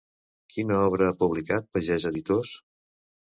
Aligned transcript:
Quina 0.53 0.77
col·lecció 0.79 1.09
ha 1.11 1.17
publicat 1.19 1.69
Pagès 1.77 2.09
Editors? 2.13 2.55